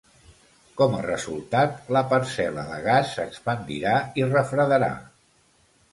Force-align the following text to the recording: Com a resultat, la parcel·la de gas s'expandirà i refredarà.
Com 0.79 0.95
a 0.99 1.01
resultat, 1.07 1.75
la 1.97 2.03
parcel·la 2.15 2.65
de 2.71 2.79
gas 2.89 3.13
s'expandirà 3.19 3.95
i 4.23 4.29
refredarà. 4.33 4.91